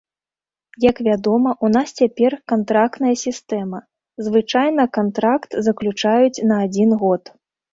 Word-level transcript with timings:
Як 0.85 1.01
вядома, 1.07 1.51
у 1.67 1.69
нас 1.75 1.87
цяпер 1.99 2.37
кантрактная 2.53 3.13
сістэма, 3.25 3.79
звычайна 4.29 4.83
кантракт 4.99 5.51
заключаюць 5.69 6.43
на 6.55 6.63
адзін 6.67 6.89
год. 7.07 7.23